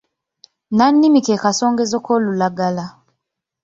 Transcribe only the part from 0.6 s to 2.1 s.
Nnannimi ke kasongezo